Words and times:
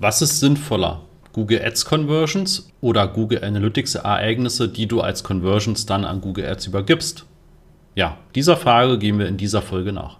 Was 0.00 0.22
ist 0.22 0.38
sinnvoller? 0.38 1.00
Google 1.32 1.60
Ads 1.60 1.84
Conversions 1.84 2.72
oder 2.80 3.08
Google 3.08 3.42
Analytics 3.42 3.96
Ereignisse, 3.96 4.68
die 4.68 4.86
du 4.86 5.00
als 5.00 5.24
Conversions 5.24 5.86
dann 5.86 6.04
an 6.04 6.20
Google 6.20 6.46
Ads 6.46 6.68
übergibst? 6.68 7.26
Ja, 7.96 8.16
dieser 8.36 8.56
Frage 8.56 8.98
gehen 8.98 9.18
wir 9.18 9.26
in 9.26 9.36
dieser 9.36 9.60
Folge 9.60 9.92
nach. 9.92 10.18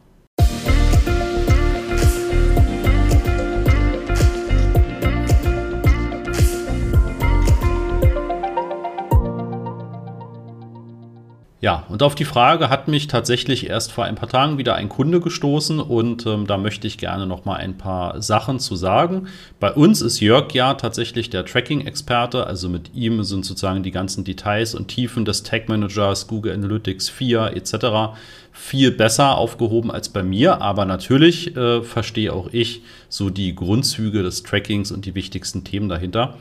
Ja, 11.61 11.85
und 11.89 12.05
auf 12.05 12.15
die 12.15 12.25
Frage 12.25 12.71
hat 12.71 12.87
mich 12.87 13.09
tatsächlich 13.09 13.69
erst 13.69 13.91
vor 13.91 14.05
ein 14.05 14.15
paar 14.15 14.29
Tagen 14.29 14.59
wieder 14.59 14.77
ein 14.77 14.89
Kunde 14.89 15.19
gestoßen 15.19 15.81
und 15.81 16.25
ähm, 16.25 16.47
da 16.47 16.57
möchte 16.57 16.87
ich 16.87 16.99
gerne 16.99 17.27
noch 17.27 17.47
mal 17.47 17.57
ein 17.57 17.77
paar 17.77 18.23
Sachen 18.23 18.61
zu 18.61 18.77
sagen. 18.77 19.27
Bei 19.59 19.73
uns 19.73 20.01
ist 20.01 20.21
Jörg 20.21 20.53
ja 20.53 20.75
tatsächlich 20.75 21.31
der 21.31 21.45
Tracking-Experte, 21.45 22.47
also 22.47 22.69
mit 22.69 22.95
ihm 22.95 23.25
sind 23.25 23.45
sozusagen 23.45 23.83
die 23.83 23.91
ganzen 23.91 24.23
Details 24.23 24.77
und 24.77 24.87
Tiefen 24.87 25.25
des 25.25 25.43
Tag 25.43 25.69
Managers, 25.69 26.29
Google 26.29 26.55
Analytics 26.55 27.09
4 27.09 27.57
etc. 27.57 28.17
viel 28.53 28.93
besser 28.93 29.37
aufgehoben 29.37 29.91
als 29.91 30.11
bei 30.11 30.23
mir, 30.23 30.63
aber 30.63 30.85
natürlich 30.85 31.57
äh, 31.57 31.83
verstehe 31.83 32.33
auch 32.33 32.51
ich 32.53 32.83
so 33.09 33.31
die 33.31 33.57
Grundzüge 33.57 34.23
des 34.23 34.45
Trackings 34.45 34.93
und 34.93 35.07
die 35.07 35.17
wichtigsten 35.17 35.65
Themen 35.65 35.89
dahinter. 35.89 36.39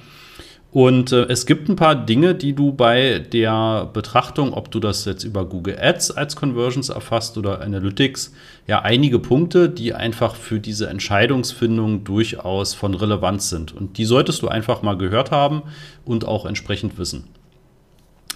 Und 0.78 1.12
äh, 1.12 1.24
es 1.24 1.48
gibt 1.48 1.70
ein 1.70 1.76
paar 1.76 1.96
Dinge, 1.96 2.36
die 2.36 2.54
du 2.54 2.72
bei 2.72 3.18
der 3.18 3.90
Betrachtung, 3.92 4.54
ob 4.54 4.70
du 4.70 4.80
das 4.80 5.06
jetzt 5.06 5.24
über 5.24 5.44
Google 5.44 5.76
Ads 5.82 6.12
als 6.12 6.36
Conversions 6.36 6.90
erfasst 6.90 7.36
oder 7.36 7.62
Analytics, 7.62 8.32
ja 8.68 8.84
einige 8.84 9.18
Punkte, 9.18 9.70
die 9.70 9.96
einfach 9.96 10.36
für 10.36 10.60
diese 10.60 10.88
Entscheidungsfindung 10.88 12.04
durchaus 12.04 12.76
von 12.76 12.94
Relevanz 12.94 13.50
sind. 13.50 13.76
Und 13.76 13.98
die 13.98 14.06
solltest 14.06 14.44
du 14.44 14.50
einfach 14.50 14.84
mal 14.84 14.96
gehört 14.96 15.32
haben 15.32 15.64
und 16.06 16.26
auch 16.26 16.46
entsprechend 16.46 17.00
wissen. 17.00 17.24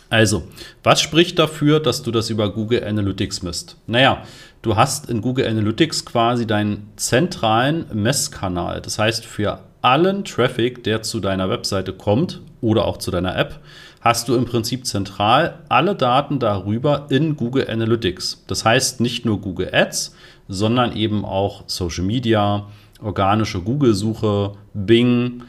Also, 0.09 0.41
was 0.81 0.99
spricht 0.99 1.37
dafür, 1.37 1.79
dass 1.79 2.01
du 2.01 2.09
das 2.09 2.31
über 2.31 2.51
Google 2.51 2.83
Analytics 2.83 3.43
misst? 3.43 3.77
Naja, 3.85 4.23
du 4.63 4.75
hast 4.75 5.11
in 5.11 5.21
Google 5.21 5.45
Analytics 5.45 6.05
quasi 6.05 6.47
deinen 6.47 6.89
zentralen 6.95 7.85
Messkanal. 7.93 8.81
Das 8.81 8.97
heißt, 8.97 9.25
für 9.27 9.59
allen 9.81 10.23
Traffic, 10.23 10.83
der 10.83 11.01
zu 11.01 11.19
deiner 11.19 11.49
Webseite 11.49 11.93
kommt 11.93 12.41
oder 12.61 12.85
auch 12.85 12.97
zu 12.97 13.11
deiner 13.11 13.35
App, 13.35 13.59
hast 14.01 14.27
du 14.27 14.35
im 14.35 14.45
Prinzip 14.45 14.85
zentral 14.85 15.59
alle 15.69 15.95
Daten 15.95 16.39
darüber 16.39 17.07
in 17.09 17.35
Google 17.35 17.69
Analytics. 17.69 18.43
Das 18.47 18.65
heißt 18.65 18.99
nicht 18.99 19.25
nur 19.25 19.41
Google 19.41 19.69
Ads, 19.73 20.15
sondern 20.47 20.95
eben 20.95 21.23
auch 21.23 21.63
Social 21.67 22.03
Media, 22.03 22.67
organische 23.01 23.61
Google-Suche, 23.61 24.53
Bing, 24.73 25.43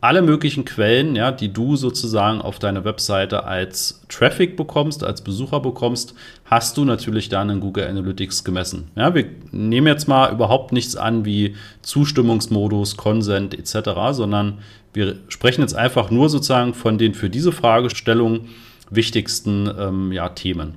alle 0.00 0.22
möglichen 0.22 0.64
Quellen, 0.64 1.14
ja, 1.14 1.30
die 1.30 1.52
du 1.52 1.76
sozusagen 1.76 2.40
auf 2.40 2.58
deiner 2.58 2.84
Webseite 2.84 3.44
als 3.44 4.02
Traffic 4.08 4.56
bekommst, 4.56 5.04
als 5.04 5.20
Besucher 5.20 5.60
bekommst, 5.60 6.14
hast 6.46 6.76
du 6.76 6.84
natürlich 6.84 7.28
dann 7.28 7.50
in 7.50 7.60
Google 7.60 7.86
Analytics 7.86 8.44
gemessen. 8.44 8.88
Ja, 8.96 9.14
wir 9.14 9.26
nehmen 9.52 9.86
jetzt 9.86 10.08
mal 10.08 10.32
überhaupt 10.32 10.72
nichts 10.72 10.96
an 10.96 11.24
wie 11.24 11.54
Zustimmungsmodus, 11.82 12.96
Consent 12.96 13.52
etc., 13.54 13.90
sondern 14.12 14.58
wir 14.94 15.16
sprechen 15.28 15.60
jetzt 15.60 15.76
einfach 15.76 16.10
nur 16.10 16.30
sozusagen 16.30 16.72
von 16.74 16.96
den 16.96 17.14
für 17.14 17.28
diese 17.28 17.52
Fragestellung 17.52 18.46
wichtigsten 18.90 19.70
ähm, 19.78 20.12
ja, 20.12 20.30
Themen. 20.30 20.74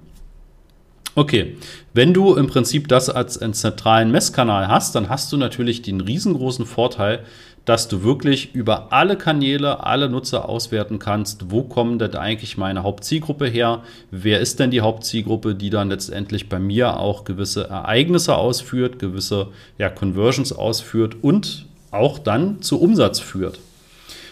Okay, 1.16 1.58
wenn 1.94 2.14
du 2.14 2.36
im 2.36 2.48
Prinzip 2.48 2.88
das 2.88 3.08
als 3.08 3.38
einen 3.38 3.54
zentralen 3.54 4.10
Messkanal 4.12 4.68
hast, 4.68 4.96
dann 4.96 5.10
hast 5.10 5.32
du 5.32 5.38
natürlich 5.38 5.84
den 5.84 6.02
riesengroßen 6.02 6.66
Vorteil, 6.66 7.20
dass 7.66 7.88
du 7.88 8.04
wirklich 8.04 8.56
über 8.56 8.92
alle 8.92 9.16
Kanäle, 9.16 9.86
alle 9.86 10.10
Nutzer 10.10 10.50
auswerten 10.50 11.00
kannst, 11.00 11.52
wo 11.52 11.62
kommen 11.62 12.00
denn 12.00 12.16
eigentlich 12.16 12.58
meine 12.58 12.84
Hauptzielgruppe 12.84 13.46
her, 13.46 13.84
wer 14.12 14.40
ist 14.40 14.60
denn 14.60 14.72
die 14.72 14.82
Hauptzielgruppe, 14.82 15.56
die 15.56 15.70
dann 15.70 15.90
letztendlich 15.90 16.50
bei 16.50 16.60
mir 16.60 16.98
auch 16.98 17.24
gewisse 17.24 17.70
Ereignisse 17.70 18.36
ausführt, 18.36 18.98
gewisse 18.98 19.50
ja, 19.78 19.90
Conversions 19.90 20.52
ausführt 20.52 21.18
und 21.22 21.66
auch 21.92 22.18
dann 22.18 22.62
zu 22.62 22.82
Umsatz 22.82 23.20
führt. 23.20 23.60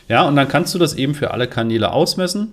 Ja, 0.09 0.27
und 0.27 0.35
dann 0.35 0.47
kannst 0.47 0.73
du 0.73 0.79
das 0.79 0.95
eben 0.95 1.13
für 1.13 1.31
alle 1.31 1.47
Kanäle 1.47 1.93
ausmessen 1.93 2.51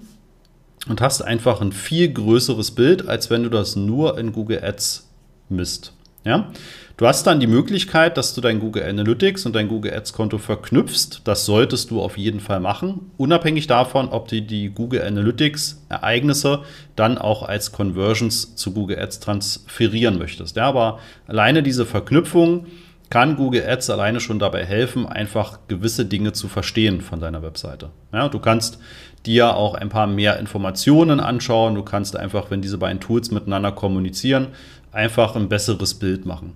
und 0.88 1.00
hast 1.00 1.22
einfach 1.22 1.60
ein 1.60 1.72
viel 1.72 2.12
größeres 2.12 2.72
Bild, 2.72 3.06
als 3.08 3.30
wenn 3.30 3.42
du 3.42 3.50
das 3.50 3.76
nur 3.76 4.18
in 4.18 4.32
Google 4.32 4.62
Ads 4.62 5.08
misst. 5.48 5.92
Ja? 6.24 6.50
Du 6.96 7.06
hast 7.06 7.28
dann 7.28 7.38
die 7.38 7.46
Möglichkeit, 7.46 8.16
dass 8.16 8.34
du 8.34 8.40
dein 8.40 8.58
Google 8.58 8.82
Analytics 8.82 9.46
und 9.46 9.54
dein 9.54 9.68
Google 9.68 9.94
Ads 9.94 10.12
Konto 10.12 10.38
verknüpfst. 10.38 11.20
Das 11.22 11.46
solltest 11.46 11.92
du 11.92 12.02
auf 12.02 12.18
jeden 12.18 12.40
Fall 12.40 12.58
machen, 12.58 13.12
unabhängig 13.16 13.68
davon, 13.68 14.08
ob 14.08 14.26
du 14.26 14.42
die 14.42 14.70
Google 14.70 15.02
Analytics 15.02 15.84
Ereignisse 15.88 16.62
dann 16.96 17.16
auch 17.16 17.44
als 17.44 17.70
Conversions 17.70 18.56
zu 18.56 18.72
Google 18.72 18.98
Ads 18.98 19.20
transferieren 19.20 20.18
möchtest. 20.18 20.56
Ja, 20.56 20.64
aber 20.64 20.98
alleine 21.28 21.62
diese 21.62 21.86
Verknüpfung 21.86 22.66
kann 23.10 23.36
Google 23.36 23.66
Ads 23.66 23.90
alleine 23.90 24.20
schon 24.20 24.38
dabei 24.38 24.64
helfen, 24.64 25.06
einfach 25.06 25.60
gewisse 25.66 26.04
Dinge 26.04 26.32
zu 26.32 26.48
verstehen 26.48 27.00
von 27.00 27.20
deiner 27.20 27.42
Webseite. 27.42 27.90
Ja, 28.12 28.28
du 28.28 28.38
kannst 28.38 28.78
dir 29.24 29.56
auch 29.56 29.74
ein 29.74 29.88
paar 29.88 30.06
mehr 30.06 30.38
Informationen 30.38 31.20
anschauen. 31.20 31.74
Du 31.74 31.82
kannst 31.82 32.16
einfach, 32.16 32.50
wenn 32.50 32.60
diese 32.60 32.78
beiden 32.78 33.00
Tools 33.00 33.30
miteinander 33.30 33.72
kommunizieren, 33.72 34.48
einfach 34.92 35.36
ein 35.36 35.48
besseres 35.48 35.94
Bild 35.94 36.26
machen. 36.26 36.54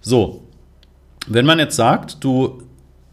So, 0.00 0.44
wenn 1.26 1.46
man 1.46 1.58
jetzt 1.58 1.76
sagt, 1.76 2.22
du 2.24 2.62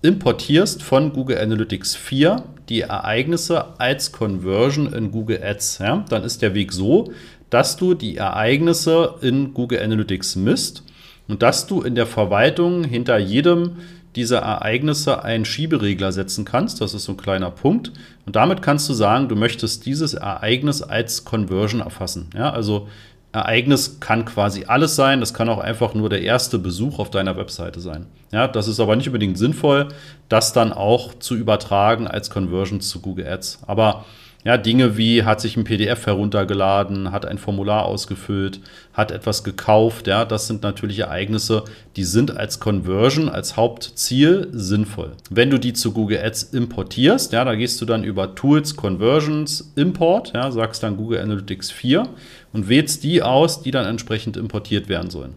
importierst 0.01 0.83
von 0.83 1.13
Google 1.13 1.39
Analytics 1.39 1.95
4 1.95 2.43
die 2.69 2.81
Ereignisse 2.81 3.79
als 3.79 4.11
Conversion 4.11 4.91
in 4.91 5.11
Google 5.11 5.43
Ads, 5.43 5.79
ja, 5.79 6.05
dann 6.09 6.23
ist 6.23 6.41
der 6.41 6.53
Weg 6.53 6.73
so, 6.73 7.11
dass 7.49 7.77
du 7.77 7.93
die 7.93 8.17
Ereignisse 8.17 9.15
in 9.21 9.53
Google 9.53 9.81
Analytics 9.81 10.35
misst 10.35 10.83
und 11.27 11.41
dass 11.41 11.67
du 11.67 11.81
in 11.81 11.95
der 11.95 12.07
Verwaltung 12.07 12.83
hinter 12.83 13.17
jedem 13.17 13.77
dieser 14.15 14.39
Ereignisse 14.39 15.23
einen 15.23 15.45
Schieberegler 15.45 16.11
setzen 16.11 16.45
kannst. 16.45 16.79
Das 16.79 16.93
ist 16.93 17.03
so 17.03 17.13
ein 17.13 17.17
kleiner 17.17 17.51
Punkt. 17.51 17.91
Und 18.25 18.35
damit 18.35 18.61
kannst 18.61 18.87
du 18.87 18.93
sagen, 18.93 19.27
du 19.27 19.35
möchtest 19.35 19.85
dieses 19.85 20.13
Ereignis 20.13 20.81
als 20.81 21.25
Conversion 21.25 21.81
erfassen. 21.81 22.29
Ja, 22.33 22.51
also 22.51 22.87
Ereignis 23.33 23.99
kann 23.99 24.23
quasi 24.23 24.65
alles 24.65 24.95
sein. 24.95 25.19
Das 25.19 25.33
kann 25.33 25.49
auch 25.49 25.59
einfach 25.59 25.93
nur 25.93 26.09
der 26.09 26.21
erste 26.21 26.57
Besuch 26.57 26.99
auf 26.99 27.11
deiner 27.11 27.35
Webseite 27.35 27.81
sein. 27.81 28.05
Ja, 28.31 28.47
das 28.47 28.69
ist 28.69 28.79
aber 28.79 28.95
nicht 28.95 29.07
unbedingt 29.07 29.37
sinnvoll, 29.37 29.89
das 30.29 30.53
dann 30.53 30.71
auch 30.71 31.13
zu 31.15 31.35
übertragen 31.35 32.07
als 32.07 32.29
Conversion 32.29 32.79
zu 32.79 33.01
Google 33.01 33.27
Ads. 33.27 33.59
Aber 33.67 34.05
ja, 34.45 34.57
Dinge 34.57 34.95
wie 34.95 35.23
hat 35.23 35.41
sich 35.41 35.57
ein 35.57 35.63
PDF 35.63 36.05
heruntergeladen, 36.05 37.11
hat 37.11 37.25
ein 37.25 37.39
Formular 37.39 37.85
ausgefüllt, 37.85 38.59
hat 38.93 39.09
etwas 39.09 39.43
gekauft, 39.43 40.05
ja, 40.05 40.23
das 40.23 40.45
sind 40.45 40.61
natürlich 40.61 40.99
Ereignisse, 40.99 41.63
die 41.95 42.03
sind 42.03 42.37
als 42.37 42.59
Conversion, 42.59 43.27
als 43.27 43.57
Hauptziel 43.57 44.47
sinnvoll. 44.51 45.13
Wenn 45.31 45.49
du 45.49 45.57
die 45.57 45.73
zu 45.73 45.93
Google 45.93 46.19
Ads 46.23 46.43
importierst, 46.53 47.33
ja, 47.33 47.43
da 47.43 47.55
gehst 47.55 47.81
du 47.81 47.85
dann 47.85 48.03
über 48.03 48.35
Tools, 48.35 48.75
Conversions, 48.75 49.73
Import, 49.75 50.33
ja, 50.35 50.51
sagst 50.51 50.83
dann 50.83 50.95
Google 50.95 51.21
Analytics 51.21 51.71
4 51.71 52.07
und 52.53 52.69
wählst 52.69 53.03
die 53.03 53.23
aus, 53.23 53.63
die 53.63 53.71
dann 53.71 53.87
entsprechend 53.87 54.37
importiert 54.37 54.87
werden 54.87 55.09
sollen. 55.09 55.33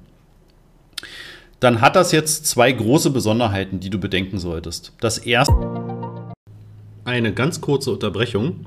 Dann 1.60 1.80
hat 1.80 1.96
das 1.96 2.12
jetzt 2.12 2.46
zwei 2.46 2.70
große 2.70 3.08
Besonderheiten, 3.08 3.80
die 3.80 3.90
du 3.90 3.98
bedenken 3.98 4.38
solltest. 4.38 4.92
Das 5.00 5.16
erste 5.16 5.54
eine 7.08 7.32
ganz 7.32 7.62
kurze 7.62 7.90
Unterbrechung. 7.90 8.66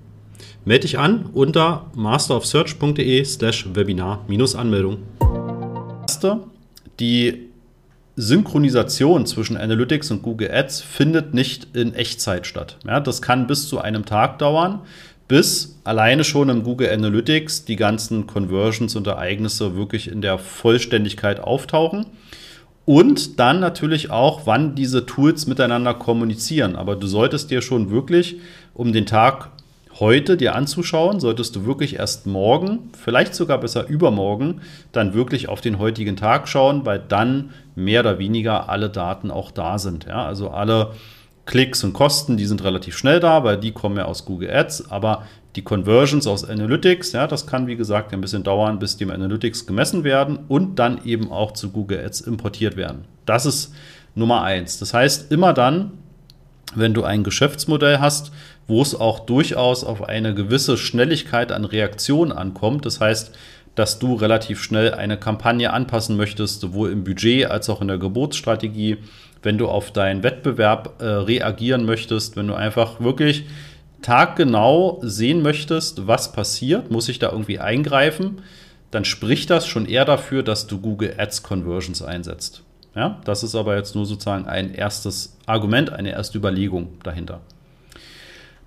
Melde 0.63 0.81
dich 0.81 0.99
an 0.99 1.25
unter 1.33 1.87
masterofsearch.de 1.95 3.25
slash 3.25 3.67
Webinar-Anmeldung. 3.73 4.99
Die 6.99 7.49
Synchronisation 8.15 9.25
zwischen 9.25 9.57
Analytics 9.57 10.11
und 10.11 10.21
Google 10.21 10.51
Ads 10.51 10.81
findet 10.81 11.33
nicht 11.33 11.75
in 11.75 11.95
Echtzeit 11.95 12.45
statt. 12.45 12.77
Ja, 12.85 12.99
das 12.99 13.23
kann 13.23 13.47
bis 13.47 13.67
zu 13.67 13.79
einem 13.79 14.05
Tag 14.05 14.37
dauern, 14.37 14.81
bis 15.27 15.79
alleine 15.83 16.23
schon 16.23 16.49
im 16.49 16.61
Google 16.61 16.91
Analytics 16.91 17.65
die 17.65 17.75
ganzen 17.75 18.27
Conversions 18.27 18.95
und 18.95 19.07
Ereignisse 19.07 19.75
wirklich 19.75 20.11
in 20.11 20.21
der 20.21 20.37
Vollständigkeit 20.37 21.39
auftauchen. 21.39 22.05
Und 22.85 23.39
dann 23.39 23.59
natürlich 23.59 24.11
auch, 24.11 24.45
wann 24.45 24.75
diese 24.75 25.07
Tools 25.07 25.47
miteinander 25.47 25.95
kommunizieren. 25.95 26.75
Aber 26.75 26.95
du 26.95 27.07
solltest 27.07 27.49
dir 27.49 27.63
schon 27.63 27.89
wirklich 27.89 28.35
um 28.75 28.93
den 28.93 29.07
Tag 29.07 29.49
heute 30.01 30.35
dir 30.35 30.55
anzuschauen, 30.55 31.21
solltest 31.21 31.55
du 31.55 31.65
wirklich 31.65 31.97
erst 31.97 32.27
morgen, 32.27 32.89
vielleicht 33.01 33.33
sogar 33.33 33.59
besser 33.59 33.87
übermorgen, 33.87 34.59
dann 34.91 35.13
wirklich 35.13 35.47
auf 35.47 35.61
den 35.61 35.79
heutigen 35.79 36.17
Tag 36.17 36.49
schauen, 36.49 36.85
weil 36.85 36.99
dann 36.99 37.51
mehr 37.75 38.01
oder 38.01 38.19
weniger 38.19 38.67
alle 38.67 38.89
Daten 38.89 39.31
auch 39.31 39.51
da 39.51 39.79
sind. 39.79 40.05
Ja? 40.05 40.25
Also 40.25 40.49
alle 40.49 40.91
Klicks 41.45 41.83
und 41.83 41.93
Kosten, 41.93 42.35
die 42.35 42.45
sind 42.45 42.63
relativ 42.63 42.97
schnell 42.97 43.21
da, 43.21 43.45
weil 43.45 43.57
die 43.57 43.71
kommen 43.71 43.97
ja 43.97 44.05
aus 44.05 44.25
Google 44.25 44.51
Ads, 44.51 44.91
aber 44.91 45.23
die 45.55 45.63
Conversions 45.63 46.27
aus 46.27 46.47
Analytics, 46.47 47.11
ja, 47.11 47.27
das 47.27 47.45
kann 47.45 47.67
wie 47.67 47.75
gesagt 47.75 48.13
ein 48.13 48.21
bisschen 48.21 48.43
dauern, 48.43 48.79
bis 48.79 48.97
die 48.97 49.03
im 49.03 49.11
Analytics 49.11 49.65
gemessen 49.65 50.03
werden 50.03 50.39
und 50.47 50.79
dann 50.79 51.03
eben 51.03 51.31
auch 51.31 51.51
zu 51.51 51.71
Google 51.71 52.03
Ads 52.03 52.21
importiert 52.21 52.77
werden. 52.77 53.05
Das 53.25 53.45
ist 53.45 53.73
Nummer 54.15 54.43
eins. 54.43 54.79
Das 54.79 54.93
heißt, 54.93 55.31
immer 55.31 55.53
dann, 55.53 55.91
wenn 56.75 56.93
du 56.93 57.03
ein 57.03 57.23
Geschäftsmodell 57.23 57.99
hast, 57.99 58.31
wo 58.71 58.81
es 58.81 58.95
auch 58.95 59.19
durchaus 59.19 59.83
auf 59.83 60.07
eine 60.07 60.33
gewisse 60.33 60.77
Schnelligkeit 60.77 61.51
an 61.51 61.65
Reaktion 61.65 62.31
ankommt. 62.31 62.85
Das 62.85 63.01
heißt, 63.01 63.33
dass 63.75 63.99
du 63.99 64.15
relativ 64.15 64.63
schnell 64.63 64.93
eine 64.93 65.17
Kampagne 65.17 65.73
anpassen 65.73 66.15
möchtest, 66.15 66.61
sowohl 66.61 66.89
im 66.89 67.03
Budget 67.03 67.51
als 67.51 67.69
auch 67.69 67.81
in 67.81 67.89
der 67.89 67.97
Geburtsstrategie, 67.97 68.99
wenn 69.43 69.57
du 69.57 69.67
auf 69.67 69.91
deinen 69.91 70.23
Wettbewerb 70.23 71.01
äh, 71.01 71.05
reagieren 71.05 71.83
möchtest, 71.83 72.37
wenn 72.37 72.47
du 72.47 72.53
einfach 72.53 73.01
wirklich 73.01 73.43
taggenau 74.01 74.99
sehen 75.03 75.41
möchtest, 75.41 76.07
was 76.07 76.31
passiert, 76.31 76.91
muss 76.91 77.09
ich 77.09 77.19
da 77.19 77.29
irgendwie 77.29 77.59
eingreifen, 77.59 78.41
dann 78.89 79.03
spricht 79.03 79.49
das 79.49 79.67
schon 79.67 79.85
eher 79.85 80.05
dafür, 80.05 80.43
dass 80.43 80.65
du 80.65 80.79
Google 80.79 81.15
Ads 81.17 81.43
Conversions 81.43 82.01
einsetzt. 82.01 82.63
Ja, 82.95 83.19
das 83.25 83.43
ist 83.43 83.53
aber 83.53 83.75
jetzt 83.75 83.95
nur 83.95 84.05
sozusagen 84.05 84.45
ein 84.45 84.73
erstes 84.73 85.35
Argument, 85.45 85.91
eine 85.91 86.11
erste 86.11 86.37
Überlegung 86.37 86.99
dahinter. 87.03 87.41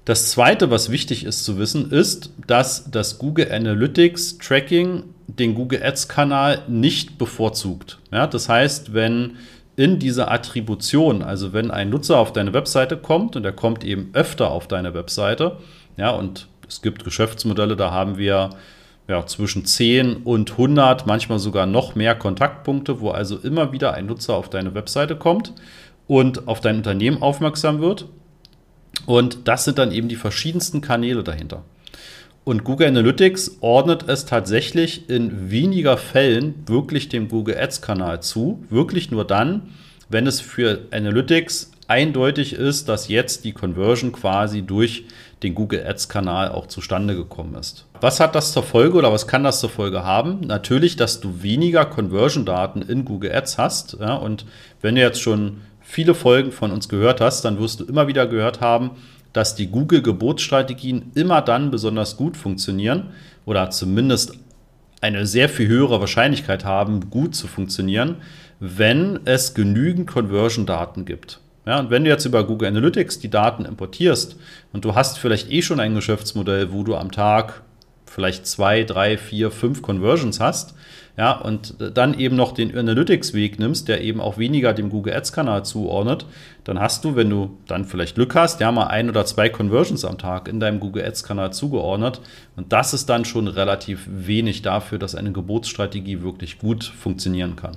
Das 0.04 0.30
zweite, 0.30 0.70
was 0.70 0.90
wichtig 0.90 1.24
ist 1.24 1.44
zu 1.44 1.58
wissen, 1.58 1.90
ist, 1.90 2.30
dass 2.46 2.90
das 2.90 3.18
Google 3.18 3.50
Analytics 3.50 4.36
Tracking 4.36 5.04
den 5.28 5.54
Google 5.54 5.82
Ads 5.82 6.08
Kanal 6.08 6.62
nicht 6.68 7.16
bevorzugt. 7.16 7.98
Ja, 8.12 8.26
das 8.26 8.50
heißt, 8.50 8.92
wenn 8.92 9.36
in 9.76 9.98
dieser 9.98 10.30
Attribution, 10.30 11.22
also 11.22 11.54
wenn 11.54 11.70
ein 11.70 11.88
Nutzer 11.88 12.18
auf 12.18 12.34
deine 12.34 12.52
Webseite 12.52 12.98
kommt 12.98 13.34
und 13.34 13.46
er 13.46 13.52
kommt 13.52 13.82
eben 13.82 14.10
öfter 14.12 14.50
auf 14.50 14.68
deine 14.68 14.92
Webseite, 14.92 15.56
ja, 15.96 16.10
und 16.10 16.48
es 16.68 16.82
gibt 16.82 17.02
Geschäftsmodelle, 17.02 17.74
da 17.74 17.90
haben 17.90 18.18
wir 18.18 18.50
ja, 19.08 19.24
zwischen 19.24 19.64
10 19.64 20.18
und 20.18 20.52
100, 20.52 21.06
manchmal 21.06 21.38
sogar 21.38 21.64
noch 21.64 21.94
mehr 21.94 22.14
Kontaktpunkte, 22.14 23.00
wo 23.00 23.10
also 23.10 23.38
immer 23.38 23.72
wieder 23.72 23.94
ein 23.94 24.06
Nutzer 24.06 24.34
auf 24.34 24.50
deine 24.50 24.74
Webseite 24.74 25.16
kommt 25.16 25.54
und 26.06 26.46
auf 26.46 26.60
dein 26.60 26.76
Unternehmen 26.76 27.22
aufmerksam 27.22 27.80
wird 27.80 28.06
und 29.06 29.48
das 29.48 29.64
sind 29.64 29.78
dann 29.78 29.92
eben 29.92 30.08
die 30.08 30.16
verschiedensten 30.16 30.80
Kanäle 30.80 31.22
dahinter. 31.22 31.64
Und 32.44 32.62
Google 32.62 32.88
Analytics 32.88 33.58
ordnet 33.60 34.06
es 34.06 34.26
tatsächlich 34.26 35.08
in 35.08 35.50
weniger 35.50 35.96
Fällen 35.96 36.54
wirklich 36.66 37.08
dem 37.08 37.28
Google 37.28 37.56
Ads-Kanal 37.56 38.22
zu. 38.22 38.62
Wirklich 38.68 39.10
nur 39.10 39.24
dann, 39.26 39.70
wenn 40.10 40.26
es 40.26 40.42
für 40.42 40.80
Analytics 40.90 41.70
eindeutig 41.88 42.52
ist, 42.52 42.88
dass 42.88 43.08
jetzt 43.08 43.44
die 43.44 43.52
Conversion 43.52 44.12
quasi 44.12 44.60
durch 44.62 45.04
den 45.42 45.54
Google 45.54 45.86
Ads-Kanal 45.86 46.50
auch 46.50 46.66
zustande 46.66 47.16
gekommen 47.16 47.54
ist. 47.54 47.86
Was 48.00 48.20
hat 48.20 48.34
das 48.34 48.52
zur 48.52 48.62
Folge 48.62 48.98
oder 48.98 49.12
was 49.12 49.26
kann 49.26 49.44
das 49.44 49.60
zur 49.60 49.70
Folge 49.70 50.04
haben? 50.04 50.40
Natürlich, 50.40 50.96
dass 50.96 51.20
du 51.20 51.42
weniger 51.42 51.86
Conversion-Daten 51.86 52.82
in 52.82 53.04
Google 53.06 53.32
Ads 53.32 53.58
hast. 53.58 53.96
Ja, 54.00 54.14
und 54.16 54.44
wenn 54.82 54.94
du 54.94 55.00
jetzt 55.00 55.20
schon 55.20 55.62
viele 55.84 56.14
Folgen 56.14 56.50
von 56.50 56.72
uns 56.72 56.88
gehört 56.88 57.20
hast, 57.20 57.44
dann 57.44 57.60
wirst 57.60 57.80
du 57.80 57.84
immer 57.84 58.08
wieder 58.08 58.26
gehört 58.26 58.60
haben, 58.60 58.92
dass 59.32 59.54
die 59.54 59.68
Google-Geburtsstrategien 59.68 61.12
immer 61.14 61.42
dann 61.42 61.70
besonders 61.70 62.16
gut 62.16 62.36
funktionieren 62.36 63.10
oder 63.44 63.70
zumindest 63.70 64.38
eine 65.00 65.26
sehr 65.26 65.48
viel 65.48 65.68
höhere 65.68 66.00
Wahrscheinlichkeit 66.00 66.64
haben, 66.64 67.10
gut 67.10 67.36
zu 67.36 67.46
funktionieren, 67.46 68.16
wenn 68.58 69.20
es 69.26 69.52
genügend 69.52 70.06
Conversion-Daten 70.06 71.04
gibt. 71.04 71.40
Ja, 71.66 71.78
und 71.78 71.90
wenn 71.90 72.04
du 72.04 72.10
jetzt 72.10 72.24
über 72.24 72.46
Google 72.46 72.68
Analytics 72.68 73.18
die 73.18 73.30
Daten 73.30 73.64
importierst 73.64 74.36
und 74.72 74.84
du 74.84 74.94
hast 74.94 75.18
vielleicht 75.18 75.50
eh 75.50 75.62
schon 75.62 75.80
ein 75.80 75.94
Geschäftsmodell, 75.94 76.72
wo 76.72 76.82
du 76.82 76.94
am 76.94 77.10
Tag 77.10 77.62
vielleicht 78.06 78.46
zwei, 78.46 78.84
drei, 78.84 79.18
vier, 79.18 79.50
fünf 79.50 79.82
Conversions 79.82 80.40
hast, 80.40 80.74
ja, 81.16 81.32
und 81.32 81.74
dann 81.94 82.18
eben 82.18 82.34
noch 82.34 82.52
den 82.52 82.76
Analytics-Weg 82.76 83.60
nimmst, 83.60 83.86
der 83.86 84.00
eben 84.02 84.20
auch 84.20 84.36
weniger 84.36 84.72
dem 84.72 84.90
Google 84.90 85.14
Ads-Kanal 85.14 85.64
zuordnet, 85.64 86.26
dann 86.64 86.80
hast 86.80 87.04
du, 87.04 87.14
wenn 87.14 87.30
du 87.30 87.56
dann 87.68 87.84
vielleicht 87.84 88.16
Glück 88.16 88.34
hast, 88.34 88.60
ja, 88.60 88.72
mal 88.72 88.88
ein 88.88 89.08
oder 89.08 89.24
zwei 89.24 89.48
Conversions 89.48 90.04
am 90.04 90.18
Tag 90.18 90.48
in 90.48 90.58
deinem 90.58 90.80
Google 90.80 91.04
Ads-Kanal 91.04 91.52
zugeordnet. 91.52 92.20
Und 92.56 92.72
das 92.72 92.94
ist 92.94 93.08
dann 93.08 93.24
schon 93.24 93.46
relativ 93.46 94.08
wenig 94.08 94.62
dafür, 94.62 94.98
dass 94.98 95.14
eine 95.14 95.30
Geburtsstrategie 95.30 96.22
wirklich 96.22 96.58
gut 96.58 96.82
funktionieren 96.82 97.54
kann. 97.54 97.76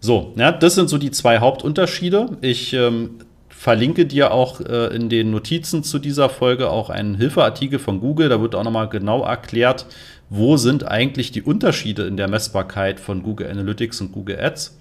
So, 0.00 0.34
ja, 0.36 0.52
das 0.52 0.76
sind 0.76 0.88
so 0.88 0.98
die 0.98 1.10
zwei 1.10 1.38
Hauptunterschiede. 1.38 2.38
Ich 2.42 2.72
ähm, 2.74 3.18
verlinke 3.58 4.06
dir 4.06 4.30
auch 4.30 4.60
äh, 4.60 4.94
in 4.94 5.08
den 5.08 5.32
Notizen 5.32 5.82
zu 5.82 5.98
dieser 5.98 6.28
Folge 6.28 6.70
auch 6.70 6.90
einen 6.90 7.16
Hilfeartikel 7.16 7.80
von 7.80 7.98
Google. 7.98 8.28
Da 8.28 8.40
wird 8.40 8.54
auch 8.54 8.62
nochmal 8.62 8.88
genau 8.88 9.24
erklärt, 9.24 9.86
wo 10.30 10.56
sind 10.56 10.86
eigentlich 10.86 11.32
die 11.32 11.42
Unterschiede 11.42 12.04
in 12.04 12.16
der 12.16 12.28
Messbarkeit 12.28 13.00
von 13.00 13.24
Google 13.24 13.50
Analytics 13.50 14.00
und 14.00 14.12
Google 14.12 14.38
Ads. 14.38 14.78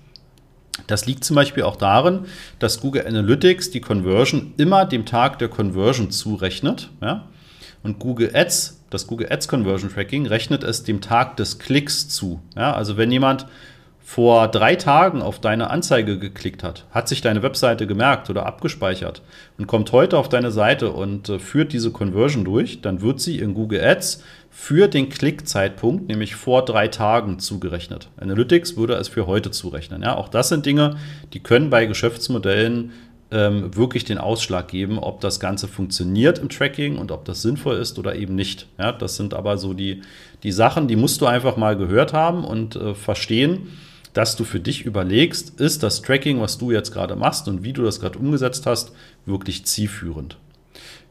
Das 0.86 1.08
liegt 1.08 1.24
zum 1.24 1.36
Beispiel 1.36 1.64
auch 1.64 1.76
darin, 1.76 2.26
dass 2.60 2.80
Google 2.80 3.08
Analytics 3.08 3.72
die 3.72 3.82
Conversion 3.82 4.54
immer 4.58 4.86
dem 4.86 5.08
Tag 5.08 5.40
der 5.40 5.48
Conversion 5.48 6.12
zurechnet. 6.12 6.92
Ja? 7.02 7.28
Und 7.82 7.98
Google 7.98 8.30
Ads, 8.36 8.84
das 8.92 9.08
Google 9.08 9.32
Ads 9.32 9.48
Conversion 9.48 9.90
Tracking, 9.92 10.28
rechnet 10.28 10.64
es 10.64 10.84
dem 10.84 11.02
Tag 11.02 11.36
des 11.38 11.58
Klicks 11.58 12.10
zu. 12.10 12.42
Ja? 12.56 12.74
Also 12.74 12.96
wenn 12.96 13.12
jemand 13.12 13.48
vor 14.10 14.48
drei 14.48 14.78
Tagen 14.78 15.22
auf 15.22 15.42
deine 15.42 15.70
Anzeige 15.70 16.18
geklickt 16.18 16.64
hat, 16.64 16.86
hat 16.92 17.10
sich 17.10 17.20
deine 17.20 17.44
Webseite 17.44 17.88
gemerkt 17.88 18.30
oder 18.30 18.46
abgespeichert 18.46 19.22
und 19.58 19.68
kommt 19.68 19.92
heute 19.92 20.18
auf 20.18 20.30
deine 20.30 20.50
Seite 20.50 20.92
und 20.92 21.28
äh, 21.28 21.40
führt 21.40 21.74
diese 21.74 21.92
Conversion 21.92 22.46
durch, 22.46 22.80
dann 22.82 23.02
wird 23.02 23.20
sie 23.20 23.40
in 23.40 23.54
Google 23.54 23.84
Ads 23.84 24.24
für 24.50 24.88
den 24.88 25.10
Klickzeitpunkt, 25.10 26.08
nämlich 26.08 26.36
vor 26.36 26.64
drei 26.64 26.88
Tagen, 26.88 27.40
zugerechnet. 27.40 28.08
Analytics 28.16 28.78
würde 28.78 28.94
es 28.94 29.10
für 29.10 29.28
heute 29.28 29.52
zurechnen. 29.52 30.04
Ja, 30.04 30.16
auch 30.16 30.30
das 30.30 30.48
sind 30.48 30.66
Dinge, 30.66 30.96
die 31.34 31.42
können 31.42 31.70
bei 31.70 31.86
Geschäftsmodellen 31.86 32.94
ähm, 33.30 33.76
wirklich 33.76 34.06
den 34.06 34.20
Ausschlag 34.20 34.70
geben, 34.70 35.00
ob 35.00 35.20
das 35.20 35.42
Ganze 35.42 35.68
funktioniert 35.68 36.40
im 36.40 36.48
Tracking 36.48 36.98
und 36.98 37.12
ob 37.12 37.26
das 37.26 37.42
sinnvoll 37.42 37.76
ist 37.76 38.00
oder 38.00 38.16
eben 38.16 38.36
nicht. 38.36 38.68
Ja, 38.80 38.94
das 38.94 39.18
sind 39.18 39.34
aber 39.34 39.58
so 39.58 39.74
die, 39.74 40.02
die 40.44 40.54
Sachen, 40.54 40.88
die 40.88 40.96
musst 40.96 41.20
du 41.20 41.26
einfach 41.26 41.58
mal 41.58 41.76
gehört 41.76 42.14
haben 42.14 42.46
und 42.46 42.78
äh, 42.78 42.96
verstehen, 42.96 43.68
dass 44.18 44.36
du 44.36 44.46
für 44.46 44.60
dich 44.60 44.84
überlegst, 44.84 45.60
ist 45.60 45.84
das 45.84 46.02
Tracking, 46.02 46.42
was 46.42 46.58
du 46.58 46.72
jetzt 46.72 46.92
gerade 46.92 47.16
machst 47.16 47.48
und 47.48 47.64
wie 47.64 47.72
du 47.72 47.84
das 47.84 48.00
gerade 48.00 48.18
umgesetzt 48.18 48.66
hast, 48.66 48.92
wirklich 49.28 49.66
zielführend. 49.66 50.38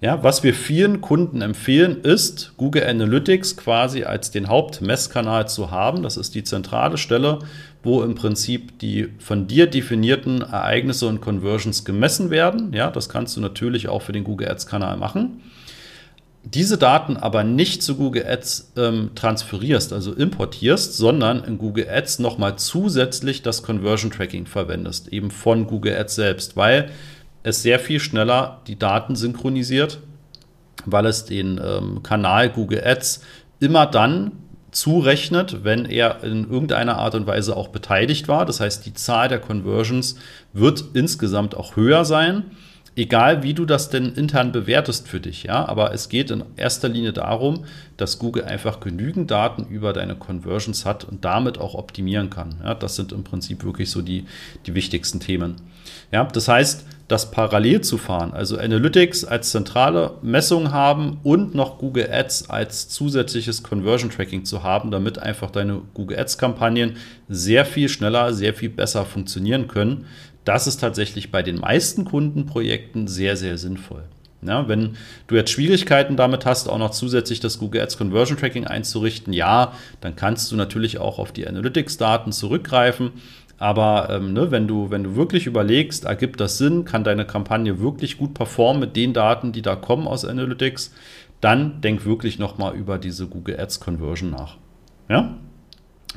Ja, 0.00 0.24
was 0.24 0.42
wir 0.42 0.52
vielen 0.52 1.00
Kunden 1.00 1.40
empfehlen, 1.40 2.02
ist, 2.02 2.54
Google 2.56 2.84
Analytics 2.84 3.56
quasi 3.56 4.02
als 4.02 4.32
den 4.32 4.48
Hauptmesskanal 4.48 5.48
zu 5.48 5.70
haben. 5.70 6.02
Das 6.02 6.16
ist 6.16 6.34
die 6.34 6.42
zentrale 6.42 6.98
Stelle, 6.98 7.38
wo 7.84 8.02
im 8.02 8.16
Prinzip 8.16 8.76
die 8.80 9.08
von 9.20 9.46
dir 9.46 9.68
definierten 9.68 10.42
Ereignisse 10.42 11.06
und 11.06 11.20
Conversions 11.20 11.84
gemessen 11.84 12.30
werden. 12.30 12.72
Ja, 12.72 12.90
das 12.90 13.08
kannst 13.08 13.36
du 13.36 13.40
natürlich 13.40 13.88
auch 13.88 14.02
für 14.02 14.12
den 14.12 14.24
Google 14.24 14.48
Ads-Kanal 14.48 14.96
machen. 14.96 15.42
Diese 16.48 16.78
Daten 16.78 17.16
aber 17.16 17.42
nicht 17.42 17.82
zu 17.82 17.96
Google 17.96 18.24
Ads 18.24 18.72
ähm, 18.76 19.10
transferierst, 19.16 19.92
also 19.92 20.12
importierst, 20.12 20.96
sondern 20.96 21.42
in 21.42 21.58
Google 21.58 21.88
Ads 21.90 22.20
nochmal 22.20 22.56
zusätzlich 22.56 23.42
das 23.42 23.64
Conversion 23.64 24.12
Tracking 24.12 24.46
verwendest, 24.46 25.08
eben 25.08 25.32
von 25.32 25.66
Google 25.66 25.96
Ads 25.96 26.14
selbst, 26.14 26.56
weil 26.56 26.90
es 27.42 27.62
sehr 27.62 27.80
viel 27.80 27.98
schneller 27.98 28.60
die 28.68 28.78
Daten 28.78 29.16
synchronisiert, 29.16 29.98
weil 30.84 31.06
es 31.06 31.24
den 31.24 31.60
ähm, 31.60 32.04
Kanal 32.04 32.48
Google 32.48 32.84
Ads 32.84 33.22
immer 33.58 33.86
dann 33.86 34.30
zurechnet, 34.70 35.64
wenn 35.64 35.84
er 35.84 36.22
in 36.22 36.48
irgendeiner 36.48 36.98
Art 36.98 37.16
und 37.16 37.26
Weise 37.26 37.56
auch 37.56 37.68
beteiligt 37.68 38.28
war. 38.28 38.46
Das 38.46 38.60
heißt, 38.60 38.86
die 38.86 38.94
Zahl 38.94 39.26
der 39.28 39.40
Conversions 39.40 40.14
wird 40.52 40.84
insgesamt 40.94 41.56
auch 41.56 41.74
höher 41.74 42.04
sein, 42.04 42.44
egal 42.96 43.42
wie 43.42 43.54
du 43.54 43.66
das 43.66 43.90
denn 43.90 44.14
intern 44.14 44.52
bewertest 44.52 45.06
für 45.06 45.20
dich. 45.20 45.44
Ja, 45.44 45.68
aber 45.68 45.92
es 45.92 46.08
geht 46.08 46.30
in 46.30 46.42
erster 46.56 46.88
Linie 46.88 47.12
darum, 47.12 47.64
dass 47.98 48.18
Google 48.18 48.44
einfach 48.44 48.80
genügend 48.80 49.30
Daten 49.30 49.66
über 49.66 49.92
deine 49.92 50.16
Conversions 50.16 50.84
hat 50.84 51.04
und 51.04 51.24
damit 51.24 51.58
auch 51.58 51.74
optimieren 51.74 52.30
kann. 52.30 52.56
Ja, 52.64 52.74
das 52.74 52.96
sind 52.96 53.12
im 53.12 53.22
Prinzip 53.22 53.64
wirklich 53.64 53.90
so 53.90 54.02
die, 54.02 54.24
die 54.66 54.74
wichtigsten 54.74 55.20
Themen. 55.20 55.56
Ja, 56.10 56.24
das 56.24 56.48
heißt, 56.48 56.86
das 57.08 57.30
parallel 57.30 57.82
zu 57.82 57.98
fahren, 57.98 58.32
also 58.32 58.58
Analytics 58.58 59.24
als 59.24 59.50
zentrale 59.50 60.14
Messung 60.22 60.72
haben 60.72 61.20
und 61.22 61.54
noch 61.54 61.78
Google 61.78 62.08
Ads 62.10 62.50
als 62.50 62.88
zusätzliches 62.88 63.62
Conversion 63.62 64.10
Tracking 64.10 64.44
zu 64.44 64.64
haben, 64.64 64.90
damit 64.90 65.18
einfach 65.18 65.50
deine 65.52 65.82
Google 65.94 66.18
Ads 66.18 66.38
Kampagnen 66.38 66.96
sehr 67.28 67.64
viel 67.64 67.88
schneller, 67.88 68.32
sehr 68.32 68.54
viel 68.54 68.70
besser 68.70 69.04
funktionieren 69.04 69.68
können. 69.68 70.06
Das 70.46 70.68
ist 70.68 70.78
tatsächlich 70.78 71.32
bei 71.32 71.42
den 71.42 71.58
meisten 71.58 72.04
Kundenprojekten 72.04 73.08
sehr, 73.08 73.36
sehr 73.36 73.58
sinnvoll. 73.58 74.04
Ja, 74.42 74.68
wenn 74.68 74.96
du 75.26 75.34
jetzt 75.34 75.50
Schwierigkeiten 75.50 76.16
damit 76.16 76.46
hast, 76.46 76.68
auch 76.68 76.78
noch 76.78 76.92
zusätzlich 76.92 77.40
das 77.40 77.58
Google 77.58 77.82
Ads 77.82 77.98
Conversion 77.98 78.38
Tracking 78.38 78.64
einzurichten, 78.64 79.32
ja, 79.32 79.72
dann 80.00 80.14
kannst 80.14 80.52
du 80.52 80.56
natürlich 80.56 80.98
auch 80.98 81.18
auf 81.18 81.32
die 81.32 81.48
Analytics-Daten 81.48 82.30
zurückgreifen. 82.30 83.10
Aber 83.58 84.08
ähm, 84.10 84.34
ne, 84.34 84.52
wenn, 84.52 84.68
du, 84.68 84.90
wenn 84.90 85.02
du 85.02 85.16
wirklich 85.16 85.46
überlegst, 85.46 86.04
ergibt 86.04 86.38
das 86.40 86.58
Sinn, 86.58 86.84
kann 86.84 87.02
deine 87.02 87.24
Kampagne 87.24 87.80
wirklich 87.80 88.16
gut 88.16 88.34
performen 88.34 88.78
mit 88.78 88.94
den 88.94 89.14
Daten, 89.14 89.50
die 89.50 89.62
da 89.62 89.74
kommen 89.74 90.06
aus 90.06 90.24
Analytics, 90.24 90.94
dann 91.40 91.80
denk 91.80 92.04
wirklich 92.04 92.38
nochmal 92.38 92.76
über 92.76 92.98
diese 92.98 93.26
Google 93.26 93.58
Ads 93.58 93.80
Conversion 93.80 94.30
nach. 94.30 94.58
Ja? 95.08 95.38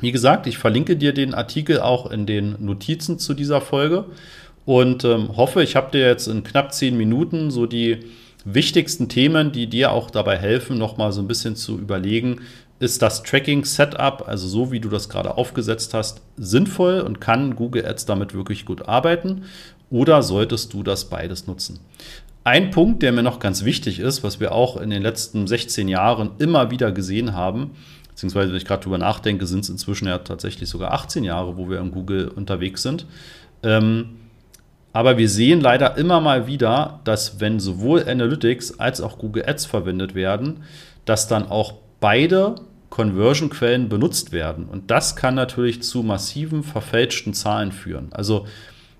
Wie 0.00 0.12
gesagt, 0.12 0.46
ich 0.46 0.58
verlinke 0.58 0.96
dir 0.96 1.12
den 1.12 1.34
Artikel 1.34 1.80
auch 1.80 2.10
in 2.10 2.26
den 2.26 2.56
Notizen 2.58 3.18
zu 3.18 3.34
dieser 3.34 3.60
Folge 3.60 4.06
und 4.64 5.04
ähm, 5.04 5.36
hoffe, 5.36 5.62
ich 5.62 5.76
habe 5.76 5.90
dir 5.90 6.06
jetzt 6.06 6.26
in 6.26 6.42
knapp 6.42 6.72
zehn 6.72 6.96
Minuten 6.96 7.50
so 7.50 7.66
die 7.66 7.98
wichtigsten 8.44 9.08
Themen, 9.08 9.52
die 9.52 9.66
dir 9.66 9.92
auch 9.92 10.10
dabei 10.10 10.38
helfen, 10.38 10.78
nochmal 10.78 11.12
so 11.12 11.20
ein 11.20 11.28
bisschen 11.28 11.56
zu 11.56 11.78
überlegen, 11.78 12.40
ist 12.78 13.02
das 13.02 13.22
Tracking-Setup, 13.22 14.26
also 14.26 14.48
so 14.48 14.72
wie 14.72 14.80
du 14.80 14.88
das 14.88 15.10
gerade 15.10 15.36
aufgesetzt 15.36 15.92
hast, 15.92 16.22
sinnvoll 16.38 17.00
und 17.00 17.20
kann 17.20 17.54
Google 17.54 17.84
Ads 17.84 18.06
damit 18.06 18.32
wirklich 18.32 18.64
gut 18.64 18.88
arbeiten? 18.88 19.42
Oder 19.90 20.22
solltest 20.22 20.72
du 20.72 20.82
das 20.82 21.10
beides 21.10 21.46
nutzen? 21.46 21.80
Ein 22.42 22.70
Punkt, 22.70 23.02
der 23.02 23.12
mir 23.12 23.22
noch 23.22 23.38
ganz 23.38 23.64
wichtig 23.64 24.00
ist, 24.00 24.24
was 24.24 24.40
wir 24.40 24.52
auch 24.52 24.78
in 24.78 24.90
den 24.90 25.02
letzten 25.02 25.46
16 25.46 25.88
Jahren 25.88 26.30
immer 26.38 26.70
wieder 26.70 26.90
gesehen 26.90 27.34
haben, 27.34 27.72
beziehungsweise 28.08 28.50
wenn 28.50 28.56
ich 28.56 28.64
gerade 28.64 28.82
drüber 28.82 28.98
nachdenke, 28.98 29.46
sind 29.46 29.60
es 29.60 29.68
inzwischen 29.68 30.08
ja 30.08 30.18
tatsächlich 30.18 30.68
sogar 30.68 30.92
18 30.92 31.22
Jahre, 31.24 31.56
wo 31.58 31.68
wir 31.68 31.80
in 31.80 31.90
Google 31.90 32.28
unterwegs 32.28 32.82
sind. 32.82 33.06
Ähm, 33.62 34.16
aber 34.92 35.18
wir 35.18 35.28
sehen 35.28 35.60
leider 35.60 35.96
immer 35.98 36.20
mal 36.20 36.46
wieder, 36.46 37.00
dass 37.04 37.40
wenn 37.40 37.60
sowohl 37.60 38.08
Analytics 38.08 38.80
als 38.80 39.00
auch 39.00 39.18
Google 39.18 39.44
Ads 39.46 39.66
verwendet 39.66 40.14
werden, 40.14 40.64
dass 41.04 41.28
dann 41.28 41.46
auch 41.46 41.74
beide 42.00 42.56
Conversion-Quellen 42.88 43.88
benutzt 43.88 44.32
werden. 44.32 44.66
Und 44.66 44.90
das 44.90 45.14
kann 45.14 45.34
natürlich 45.34 45.82
zu 45.82 46.02
massiven 46.02 46.64
verfälschten 46.64 47.34
Zahlen 47.34 47.70
führen. 47.70 48.08
Also 48.12 48.46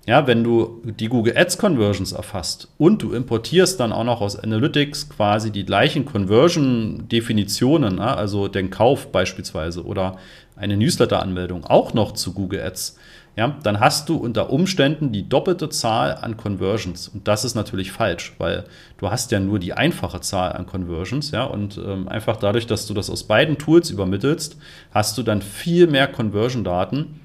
ja, 0.07 0.25
wenn 0.25 0.43
du 0.43 0.81
die 0.83 1.09
Google 1.09 1.37
Ads 1.37 1.59
Conversions 1.59 2.11
erfasst 2.11 2.69
und 2.77 3.03
du 3.03 3.13
importierst 3.13 3.79
dann 3.79 3.91
auch 3.93 4.03
noch 4.03 4.21
aus 4.21 4.35
Analytics 4.35 5.09
quasi 5.09 5.51
die 5.51 5.65
gleichen 5.65 6.05
Conversion-Definitionen, 6.05 7.99
also 7.99 8.47
den 8.47 8.71
Kauf 8.71 9.11
beispielsweise 9.11 9.85
oder 9.85 10.17
eine 10.55 10.75
Newsletter-Anmeldung 10.75 11.65
auch 11.65 11.93
noch 11.93 12.13
zu 12.13 12.33
Google 12.33 12.61
Ads, 12.61 12.97
ja, 13.37 13.55
dann 13.63 13.79
hast 13.79 14.09
du 14.09 14.17
unter 14.17 14.49
Umständen 14.49 15.13
die 15.13 15.29
doppelte 15.29 15.69
Zahl 15.69 16.15
an 16.15 16.35
Conversions. 16.35 17.07
Und 17.07 17.29
das 17.29 17.45
ist 17.45 17.55
natürlich 17.55 17.91
falsch, 17.91 18.33
weil 18.39 18.65
du 18.97 19.09
hast 19.09 19.31
ja 19.31 19.39
nur 19.39 19.57
die 19.57 19.73
einfache 19.73 20.19
Zahl 20.19 20.51
an 20.51 20.65
Conversions, 20.65 21.31
ja, 21.31 21.45
und 21.45 21.77
ähm, 21.77 22.09
einfach 22.09 22.35
dadurch, 22.35 22.67
dass 22.67 22.87
du 22.87 22.93
das 22.93 23.09
aus 23.09 23.23
beiden 23.23 23.57
Tools 23.57 23.89
übermittelst, 23.89 24.57
hast 24.93 25.17
du 25.17 25.23
dann 25.23 25.41
viel 25.41 25.87
mehr 25.87 26.07
Conversion-Daten, 26.07 27.20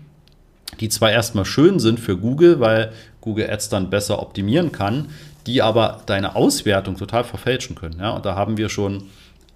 die 0.80 0.88
zwar 0.88 1.10
erstmal 1.10 1.44
schön 1.44 1.78
sind 1.78 2.00
für 2.00 2.16
Google, 2.16 2.60
weil 2.60 2.92
Google 3.20 3.50
Ads 3.50 3.68
dann 3.68 3.90
besser 3.90 4.20
optimieren 4.20 4.72
kann, 4.72 5.08
die 5.46 5.62
aber 5.62 6.02
deine 6.06 6.36
Auswertung 6.36 6.96
total 6.96 7.24
verfälschen 7.24 7.76
können. 7.76 7.98
Ja, 8.00 8.10
und 8.10 8.26
da 8.26 8.34
haben 8.34 8.56
wir 8.56 8.68
schon 8.68 9.04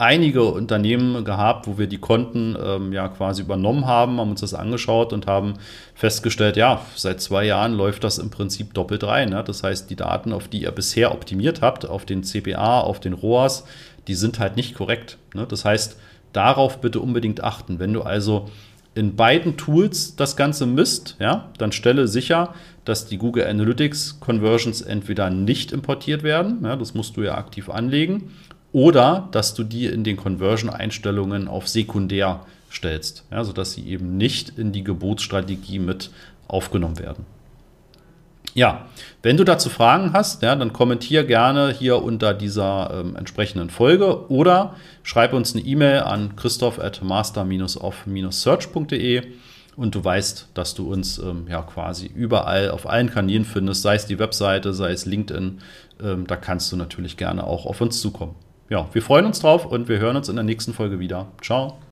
einige 0.01 0.45
Unternehmen 0.45 1.25
gehabt, 1.25 1.67
wo 1.67 1.77
wir 1.77 1.87
die 1.87 1.99
Konten 1.99 2.57
ähm, 2.63 2.93
ja 2.93 3.09
quasi 3.09 3.43
übernommen 3.43 3.87
haben, 3.87 4.19
haben 4.19 4.31
uns 4.31 4.41
das 4.41 4.55
angeschaut 4.55 5.13
und 5.13 5.27
haben 5.27 5.55
festgestellt, 5.95 6.57
ja, 6.57 6.81
seit 6.97 7.21
zwei 7.21 7.45
Jahren 7.45 7.75
läuft 7.75 8.03
das 8.03 8.17
im 8.17 8.31
Prinzip 8.31 8.73
doppelt 8.73 9.05
rein. 9.05 9.29
Ne? 9.29 9.45
Das 9.45 9.63
heißt, 9.63 9.91
die 9.91 9.97
Daten, 9.97 10.33
auf 10.33 10.49
die 10.49 10.63
ihr 10.63 10.71
bisher 10.71 11.13
optimiert 11.13 11.61
habt, 11.61 11.87
auf 11.87 12.07
den 12.07 12.25
CPA, 12.25 12.81
auf 12.81 12.99
den 12.99 13.13
ROAS, 13.13 13.65
die 14.09 14.15
sind 14.15 14.39
halt 14.39 14.57
nicht 14.57 14.75
korrekt. 14.75 15.19
Ne? 15.35 15.47
Das 15.47 15.67
heißt, 15.67 15.99
darauf 16.33 16.81
bitte 16.81 17.01
unbedingt 17.01 17.45
achten. 17.45 17.79
Wenn 17.79 17.93
du 17.93 18.01
also 18.01 18.49
in 18.95 19.17
beiden 19.17 19.57
Tools 19.57 20.17
das 20.17 20.37
Ganze 20.37 20.67
misst, 20.67 21.17
ja, 21.21 21.51
dann 21.59 21.73
stelle 21.73 22.09
sicher, 22.09 22.55
dass 22.85 23.07
die 23.07 23.19
Google 23.19 23.47
Analytics 23.47 24.19
Conversions 24.21 24.83
entweder 24.83 25.31
nicht 25.31 25.73
importiert 25.73 26.23
werden, 26.23 26.61
ja, 26.65 26.77
das 26.77 26.95
musst 26.95 27.17
du 27.17 27.23
ja 27.23 27.37
aktiv 27.37 27.69
anlegen, 27.69 28.33
oder 28.73 29.29
dass 29.33 29.55
du 29.55 29.65
die 29.65 29.87
in 29.87 30.05
den 30.05 30.17
Conversion-Einstellungen 30.17 31.49
auf 31.49 31.69
sekundär 31.69 32.47
stellst, 32.71 33.25
ja, 33.31 33.45
sodass 33.45 33.73
sie 33.73 33.87
eben 33.87 34.17
nicht 34.17 34.59
in 34.59 34.73
die 34.73 34.85
Gebotsstrategie 34.85 35.79
mit 35.79 36.11
aufgenommen 36.49 36.99
werden. 36.99 37.27
Ja, 38.55 38.87
wenn 39.23 39.37
du 39.37 39.45
dazu 39.45 39.69
Fragen 39.69 40.13
hast, 40.13 40.43
ja, 40.43 40.57
dann 40.57 40.73
kommentier 40.73 41.23
gerne 41.25 41.71
hier 41.71 42.03
unter 42.03 42.35
dieser 42.35 42.91
ähm, 42.93 43.15
entsprechenden 43.17 43.71
Folge 43.71 44.29
oder 44.31 44.75
schreib 45.03 45.33
uns 45.33 45.55
eine 45.55 45.65
E-Mail 45.65 46.01
an 46.01 46.37
christoph 46.37 46.79
at 46.79 47.03
master-off-search.de 47.03 49.23
und 49.77 49.95
du 49.95 50.05
weißt, 50.05 50.49
dass 50.55 50.75
du 50.75 50.93
uns 50.93 51.19
ähm, 51.19 51.47
ja 51.49 51.63
quasi 51.63 52.07
überall 52.07 52.71
auf 52.71 52.89
allen 52.89 53.11
Kanälen 53.11 53.45
findest, 53.45 53.83
sei 53.83 53.95
es 53.95 54.07
die 54.07 54.19
Webseite, 54.19 54.75
sei 54.75 54.91
es 54.91 55.07
LinkedIn, 55.07 55.61
ähm, 56.03 56.27
da 56.27 56.35
kannst 56.37 56.73
du 56.73 56.77
natürlich 56.77 57.17
gerne 57.17 57.45
auch 57.45 57.67
auf 57.67 57.81
uns 57.81 58.01
zukommen 58.01 58.35
ja, 58.71 58.89
wir 58.93 59.03
freuen 59.03 59.27
uns 59.27 59.41
drauf 59.41 59.67
und 59.67 59.89
wir 59.89 59.99
hören 59.99 60.17
uns 60.17 60.29
in 60.29 60.37
der 60.37 60.45
nächsten 60.45 60.73
Folge 60.73 61.01
wieder. 61.01 61.27
Ciao. 61.43 61.81